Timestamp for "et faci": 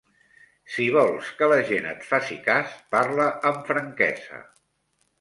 1.91-2.39